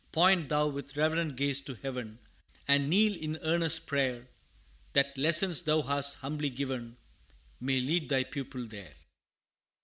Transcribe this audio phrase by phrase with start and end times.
[0.11, 2.17] Point thou with reverent gaze to heaven,
[2.67, 4.29] And kneel in earnest prayer,
[4.93, 6.97] That lessons thou hast humbly given,
[7.59, 8.95] May lead thy pupil there.